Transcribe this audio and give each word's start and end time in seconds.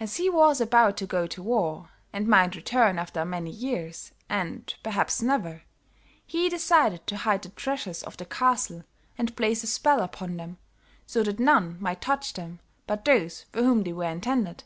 As 0.00 0.16
he 0.16 0.30
was 0.30 0.58
about 0.58 0.96
to 0.96 1.06
go 1.06 1.26
to 1.26 1.42
war, 1.42 1.90
and 2.14 2.26
might 2.26 2.56
return 2.56 2.98
after 2.98 3.26
many 3.26 3.50
years 3.50 4.10
and 4.26 4.74
perhaps 4.82 5.20
never, 5.20 5.64
he 6.26 6.48
decided 6.48 7.06
to 7.08 7.18
hide 7.18 7.42
the 7.42 7.50
treasures 7.50 8.02
of 8.02 8.16
the 8.16 8.24
castle 8.24 8.84
and 9.18 9.36
place 9.36 9.62
a 9.62 9.66
spell 9.66 10.00
upon 10.00 10.38
them 10.38 10.56
so 11.06 11.22
that 11.24 11.38
none 11.38 11.76
might 11.78 12.00
touch 12.00 12.32
them 12.32 12.58
but 12.86 13.04
those 13.04 13.42
for 13.52 13.60
whom 13.62 13.82
they 13.82 13.92
were 13.92 14.04
intended. 14.04 14.64